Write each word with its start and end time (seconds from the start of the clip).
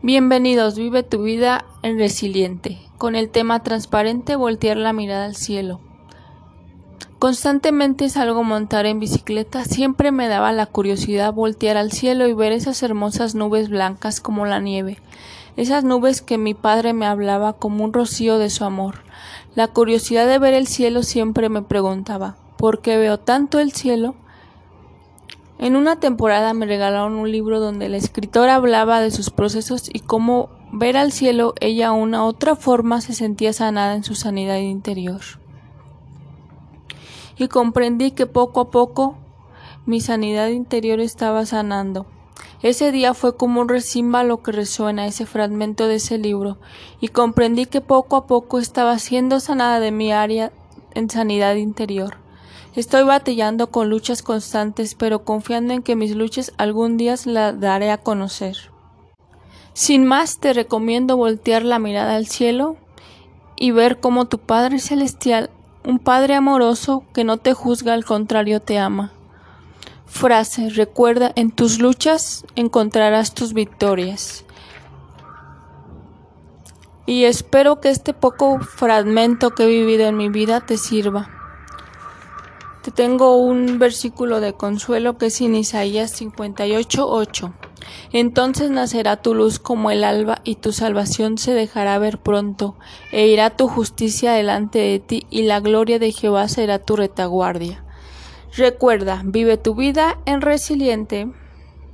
Bienvenidos, 0.00 0.76
vive 0.76 1.02
tu 1.02 1.24
vida 1.24 1.64
en 1.82 1.98
resiliente, 1.98 2.78
con 2.98 3.16
el 3.16 3.30
tema 3.30 3.64
transparente 3.64 4.36
voltear 4.36 4.76
la 4.76 4.92
mirada 4.92 5.24
al 5.24 5.34
cielo. 5.34 5.80
Constantemente 7.18 8.08
salgo 8.08 8.38
a 8.38 8.44
montar 8.44 8.86
en 8.86 9.00
bicicleta, 9.00 9.64
siempre 9.64 10.12
me 10.12 10.28
daba 10.28 10.52
la 10.52 10.66
curiosidad 10.66 11.32
voltear 11.32 11.76
al 11.76 11.90
cielo 11.90 12.28
y 12.28 12.32
ver 12.32 12.52
esas 12.52 12.80
hermosas 12.84 13.34
nubes 13.34 13.70
blancas 13.70 14.20
como 14.20 14.46
la 14.46 14.60
nieve, 14.60 14.98
esas 15.56 15.82
nubes 15.82 16.22
que 16.22 16.38
mi 16.38 16.54
padre 16.54 16.92
me 16.92 17.06
hablaba 17.06 17.54
como 17.54 17.82
un 17.82 17.92
rocío 17.92 18.38
de 18.38 18.50
su 18.50 18.64
amor. 18.64 19.02
La 19.56 19.66
curiosidad 19.66 20.28
de 20.28 20.38
ver 20.38 20.54
el 20.54 20.68
cielo 20.68 21.02
siempre 21.02 21.48
me 21.48 21.62
preguntaba, 21.62 22.36
¿por 22.56 22.82
qué 22.82 22.98
veo 22.98 23.18
tanto 23.18 23.58
el 23.58 23.72
cielo? 23.72 24.14
En 25.58 25.74
una 25.74 25.98
temporada 25.98 26.54
me 26.54 26.66
regalaron 26.66 27.14
un 27.14 27.32
libro 27.32 27.58
donde 27.58 27.86
el 27.86 27.94
escritor 27.94 28.48
hablaba 28.48 29.00
de 29.00 29.10
sus 29.10 29.30
procesos 29.30 29.90
y 29.92 30.00
cómo 30.00 30.50
ver 30.72 30.96
al 30.96 31.10
cielo 31.10 31.54
ella 31.60 31.90
una 31.90 32.24
otra 32.24 32.54
forma 32.54 33.00
se 33.00 33.12
sentía 33.12 33.52
sanada 33.52 33.96
en 33.96 34.04
su 34.04 34.14
sanidad 34.14 34.58
interior. 34.58 35.20
Y 37.36 37.48
comprendí 37.48 38.12
que 38.12 38.26
poco 38.26 38.60
a 38.60 38.70
poco 38.70 39.16
mi 39.84 40.00
sanidad 40.00 40.48
interior 40.48 41.00
estaba 41.00 41.44
sanando. 41.44 42.06
Ese 42.62 42.92
día 42.92 43.14
fue 43.14 43.36
como 43.36 43.60
un 43.60 43.68
recímbalo 43.68 44.42
que 44.42 44.52
resuena 44.52 45.06
ese 45.06 45.26
fragmento 45.26 45.86
de 45.86 45.96
ese 45.96 46.18
libro, 46.18 46.58
y 47.00 47.08
comprendí 47.08 47.66
que 47.66 47.80
poco 47.80 48.16
a 48.16 48.26
poco 48.26 48.58
estaba 48.58 48.98
siendo 48.98 49.40
sanada 49.40 49.80
de 49.80 49.92
mi 49.92 50.12
área 50.12 50.52
en 50.94 51.08
sanidad 51.08 51.54
interior. 51.54 52.27
Estoy 52.74 53.02
batallando 53.04 53.70
con 53.70 53.88
luchas 53.88 54.22
constantes, 54.22 54.94
pero 54.94 55.24
confiando 55.24 55.72
en 55.72 55.82
que 55.82 55.96
mis 55.96 56.14
luchas 56.14 56.52
algún 56.58 56.96
día 56.96 57.14
las 57.24 57.58
daré 57.58 57.90
a 57.90 57.98
conocer. 57.98 58.56
Sin 59.72 60.04
más, 60.04 60.38
te 60.38 60.52
recomiendo 60.52 61.16
voltear 61.16 61.64
la 61.64 61.78
mirada 61.78 62.16
al 62.16 62.26
cielo 62.26 62.76
y 63.56 63.70
ver 63.70 64.00
cómo 64.00 64.26
tu 64.26 64.38
Padre 64.38 64.80
Celestial, 64.80 65.50
un 65.84 65.98
Padre 65.98 66.34
amoroso 66.34 67.04
que 67.14 67.24
no 67.24 67.38
te 67.38 67.54
juzga, 67.54 67.94
al 67.94 68.04
contrario 68.04 68.60
te 68.60 68.78
ama. 68.78 69.12
Frase, 70.06 70.68
recuerda, 70.68 71.32
en 71.36 71.50
tus 71.50 71.80
luchas 71.80 72.44
encontrarás 72.54 73.34
tus 73.34 73.54
victorias. 73.54 74.44
Y 77.06 77.24
espero 77.24 77.80
que 77.80 77.88
este 77.88 78.12
poco 78.12 78.60
fragmento 78.60 79.50
que 79.50 79.64
he 79.64 79.68
vivido 79.68 80.04
en 80.06 80.16
mi 80.18 80.28
vida 80.28 80.60
te 80.60 80.76
sirva 80.76 81.37
tengo 82.90 83.36
un 83.36 83.78
versículo 83.78 84.40
de 84.40 84.52
consuelo 84.52 85.18
que 85.18 85.26
es 85.26 85.40
en 85.40 85.54
Isaías 85.54 86.12
58:8. 86.12 87.52
Entonces 88.12 88.70
nacerá 88.70 89.16
tu 89.22 89.34
luz 89.34 89.58
como 89.58 89.90
el 89.90 90.04
alba 90.04 90.40
y 90.44 90.56
tu 90.56 90.72
salvación 90.72 91.38
se 91.38 91.54
dejará 91.54 91.98
ver 91.98 92.18
pronto, 92.18 92.76
e 93.12 93.28
irá 93.28 93.50
tu 93.50 93.68
justicia 93.68 94.32
delante 94.32 94.78
de 94.78 94.98
ti 94.98 95.26
y 95.30 95.42
la 95.42 95.60
gloria 95.60 95.98
de 95.98 96.12
Jehová 96.12 96.48
será 96.48 96.78
tu 96.78 96.96
retaguardia. 96.96 97.84
Recuerda, 98.56 99.22
vive 99.24 99.56
tu 99.56 99.74
vida 99.74 100.18
en 100.24 100.40
resiliente. 100.40 101.28